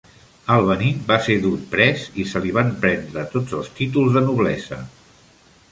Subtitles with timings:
[0.53, 4.83] Albany va ser dut pres i se li van prendre tots els títols de noblesa.